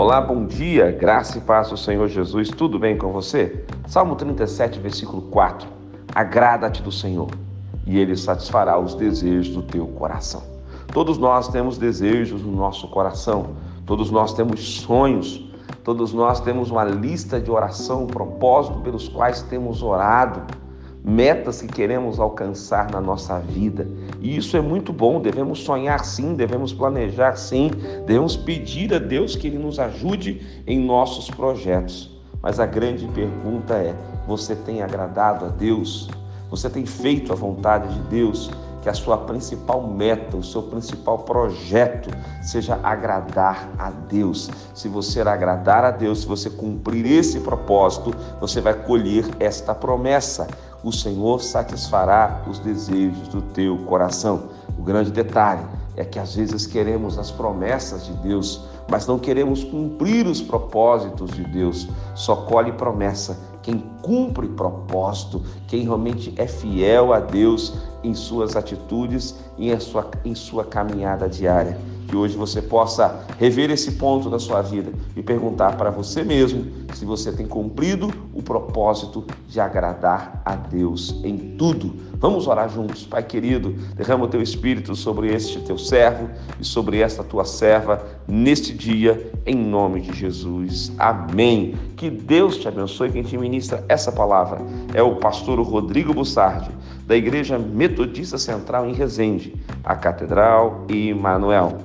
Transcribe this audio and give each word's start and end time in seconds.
Olá, 0.00 0.18
bom 0.18 0.46
dia, 0.46 0.90
graça 0.90 1.36
e 1.36 1.42
paz 1.42 1.68
do 1.68 1.76
Senhor 1.76 2.08
Jesus, 2.08 2.48
tudo 2.48 2.78
bem 2.78 2.96
com 2.96 3.12
você? 3.12 3.66
Salmo 3.86 4.16
37, 4.16 4.78
versículo 4.78 5.20
4: 5.20 5.68
Agrada-te 6.14 6.80
do 6.80 6.90
Senhor, 6.90 7.28
e 7.86 7.98
Ele 7.98 8.16
satisfará 8.16 8.78
os 8.78 8.94
desejos 8.94 9.54
do 9.54 9.60
teu 9.60 9.86
coração. 9.88 10.42
Todos 10.90 11.18
nós 11.18 11.48
temos 11.48 11.76
desejos 11.76 12.40
no 12.40 12.50
nosso 12.50 12.88
coração, 12.88 13.50
todos 13.84 14.10
nós 14.10 14.32
temos 14.32 14.80
sonhos, 14.80 15.44
todos 15.84 16.14
nós 16.14 16.40
temos 16.40 16.70
uma 16.70 16.82
lista 16.82 17.38
de 17.38 17.50
oração, 17.50 18.06
propósito 18.06 18.80
pelos 18.80 19.06
quais 19.06 19.42
temos 19.42 19.82
orado 19.82 20.40
metas 21.04 21.62
que 21.62 21.68
queremos 21.68 22.20
alcançar 22.20 22.90
na 22.90 23.00
nossa 23.00 23.38
vida. 23.38 23.86
E 24.20 24.36
isso 24.36 24.56
é 24.56 24.60
muito 24.60 24.92
bom, 24.92 25.20
devemos 25.20 25.60
sonhar 25.60 26.04
sim, 26.04 26.34
devemos 26.34 26.72
planejar 26.72 27.36
sim, 27.36 27.70
devemos 28.06 28.36
pedir 28.36 28.94
a 28.94 28.98
Deus 28.98 29.34
que 29.34 29.46
Ele 29.46 29.58
nos 29.58 29.78
ajude 29.78 30.62
em 30.66 30.78
nossos 30.78 31.30
projetos. 31.30 32.20
Mas 32.42 32.58
a 32.58 32.66
grande 32.66 33.06
pergunta 33.08 33.74
é: 33.74 33.94
você 34.26 34.54
tem 34.54 34.82
agradado 34.82 35.46
a 35.46 35.48
Deus? 35.48 36.08
Você 36.50 36.68
tem 36.68 36.84
feito 36.84 37.32
a 37.32 37.36
vontade 37.36 37.92
de 37.94 38.00
Deus? 38.08 38.50
Que 38.82 38.88
a 38.88 38.94
sua 38.94 39.18
principal 39.18 39.86
meta, 39.86 40.38
o 40.38 40.42
seu 40.42 40.62
principal 40.62 41.18
projeto 41.18 42.08
seja 42.42 42.80
agradar 42.82 43.68
a 43.78 43.90
Deus. 43.90 44.50
Se 44.74 44.88
você 44.88 45.20
agradar 45.20 45.84
a 45.84 45.90
Deus, 45.90 46.22
se 46.22 46.26
você 46.26 46.48
cumprir 46.48 47.04
esse 47.06 47.40
propósito, 47.40 48.14
você 48.40 48.58
vai 48.58 48.72
colher 48.72 49.26
esta 49.38 49.74
promessa 49.74 50.48
o 50.82 50.92
Senhor 50.92 51.42
satisfará 51.42 52.42
os 52.48 52.58
desejos 52.58 53.28
do 53.28 53.42
teu 53.42 53.76
coração. 53.78 54.44
O 54.78 54.82
grande 54.82 55.10
detalhe 55.10 55.62
é 55.96 56.04
que 56.04 56.18
às 56.18 56.34
vezes 56.34 56.66
queremos 56.66 57.18
as 57.18 57.30
promessas 57.30 58.06
de 58.06 58.12
Deus, 58.14 58.62
mas 58.90 59.06
não 59.06 59.18
queremos 59.18 59.62
cumprir 59.62 60.26
os 60.26 60.40
propósitos 60.40 61.30
de 61.32 61.44
Deus. 61.44 61.88
Só 62.14 62.36
colhe 62.36 62.72
promessa 62.72 63.38
quem 63.62 63.84
cumpre 64.00 64.48
propósito, 64.48 65.42
quem 65.66 65.82
realmente 65.82 66.32
é 66.36 66.46
fiel 66.46 67.12
a 67.12 67.20
Deus 67.20 67.74
em 68.02 68.14
suas 68.14 68.56
atitudes 68.56 69.34
e 69.58 69.70
em 69.70 69.78
sua, 69.78 70.10
em 70.24 70.34
sua 70.34 70.64
caminhada 70.64 71.28
diária. 71.28 71.78
Que 72.08 72.16
hoje 72.16 72.36
você 72.36 72.62
possa 72.62 73.24
rever 73.38 73.70
esse 73.70 73.92
ponto 73.92 74.30
da 74.30 74.38
sua 74.38 74.62
vida 74.62 74.92
e 75.14 75.22
perguntar 75.22 75.76
para 75.76 75.90
você 75.90 76.24
mesmo 76.24 76.79
se 76.94 77.04
você 77.04 77.32
tem 77.32 77.46
cumprido 77.46 78.10
o 78.34 78.42
propósito 78.42 79.24
de 79.48 79.60
agradar 79.60 80.42
a 80.44 80.54
Deus 80.54 81.20
em 81.24 81.56
tudo. 81.56 81.94
Vamos 82.18 82.46
orar 82.46 82.68
juntos, 82.68 83.06
Pai 83.06 83.22
querido, 83.22 83.70
derrama 83.94 84.24
o 84.24 84.28
teu 84.28 84.42
espírito 84.42 84.94
sobre 84.94 85.34
este 85.34 85.58
teu 85.60 85.78
servo 85.78 86.28
e 86.60 86.64
sobre 86.64 87.00
esta 87.00 87.24
tua 87.24 87.44
serva 87.44 88.04
neste 88.28 88.74
dia, 88.74 89.32
em 89.46 89.56
nome 89.56 90.00
de 90.00 90.14
Jesus. 90.14 90.92
Amém. 90.98 91.74
Que 91.96 92.10
Deus 92.10 92.58
te 92.58 92.68
abençoe. 92.68 93.10
Quem 93.10 93.22
te 93.22 93.38
ministra 93.38 93.84
essa 93.88 94.12
palavra 94.12 94.60
é 94.92 95.02
o 95.02 95.16
pastor 95.16 95.58
Rodrigo 95.60 96.12
Bussardi, 96.12 96.70
da 97.06 97.16
Igreja 97.16 97.58
Metodista 97.58 98.36
Central 98.36 98.88
em 98.88 98.92
Resende, 98.92 99.54
a 99.82 99.96
Catedral 99.96 100.84
e 100.88 101.14
Manuel. 101.14 101.78